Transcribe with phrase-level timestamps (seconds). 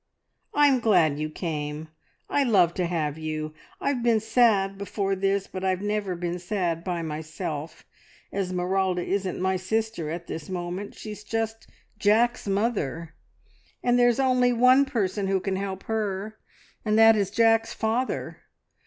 [0.55, 1.89] "I'm glad you came;
[2.27, 3.53] I love to have you.
[3.79, 7.85] I've been sad before this, but I've never been sad by myself!
[8.33, 11.67] Esmeralda isn't my sister at this moment, she's just
[11.99, 13.13] Jack's mother,
[13.83, 16.39] and there's only one person who can help her,
[16.83, 18.39] and that is Jack's father.